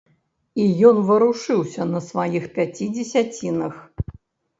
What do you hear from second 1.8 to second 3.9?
на сваіх пяці дзесяцінах.